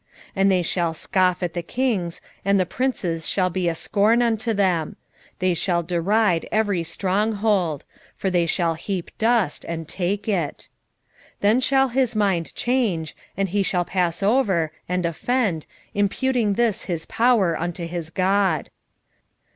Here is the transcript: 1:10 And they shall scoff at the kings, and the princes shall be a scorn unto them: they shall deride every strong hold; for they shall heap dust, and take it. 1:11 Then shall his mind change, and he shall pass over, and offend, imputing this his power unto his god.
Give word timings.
1:10 0.29 0.29
And 0.37 0.51
they 0.51 0.61
shall 0.63 0.93
scoff 0.95 1.43
at 1.43 1.53
the 1.53 1.61
kings, 1.61 2.21
and 2.43 2.59
the 2.59 2.65
princes 2.65 3.27
shall 3.29 3.51
be 3.51 3.69
a 3.69 3.75
scorn 3.75 4.23
unto 4.23 4.51
them: 4.51 4.95
they 5.37 5.53
shall 5.53 5.83
deride 5.83 6.49
every 6.51 6.81
strong 6.81 7.33
hold; 7.33 7.85
for 8.15 8.31
they 8.31 8.47
shall 8.47 8.73
heap 8.73 9.15
dust, 9.19 9.63
and 9.67 9.87
take 9.87 10.27
it. 10.27 10.69
1:11 11.33 11.39
Then 11.41 11.59
shall 11.59 11.89
his 11.89 12.15
mind 12.15 12.55
change, 12.55 13.15
and 13.37 13.49
he 13.49 13.61
shall 13.61 13.85
pass 13.85 14.23
over, 14.23 14.71
and 14.89 15.05
offend, 15.05 15.67
imputing 15.93 16.53
this 16.53 16.85
his 16.85 17.05
power 17.05 17.55
unto 17.55 17.85
his 17.85 18.09
god. 18.09 18.71